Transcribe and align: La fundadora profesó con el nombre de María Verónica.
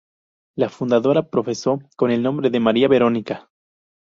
La 0.55 0.67
fundadora 0.67 1.29
profesó 1.29 1.79
con 1.95 2.09
el 2.09 2.23
nombre 2.23 2.49
de 2.49 2.59
María 2.59 2.87
Verónica. 2.87 3.51